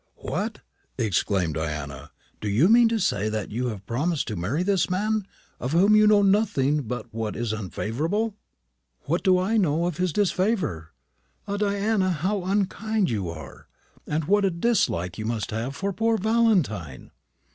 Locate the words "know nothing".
6.07-6.81